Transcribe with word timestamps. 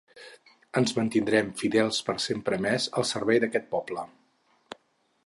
Ens 0.79 0.93
mantindrem 0.99 1.51
fidels 1.59 1.99
per 2.09 2.15
sempre 2.25 2.61
més 2.67 2.87
al 3.03 3.07
servei 3.13 3.43
d’aquest 3.45 3.69
poble. 3.77 4.07